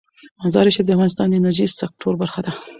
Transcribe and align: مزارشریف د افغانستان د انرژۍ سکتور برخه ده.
مزارشریف 0.45 0.85
د 0.87 0.89
افغانستان 0.95 1.25
د 1.29 1.33
انرژۍ 1.39 1.67
سکتور 1.81 2.13
برخه 2.21 2.39
ده. 2.45 2.51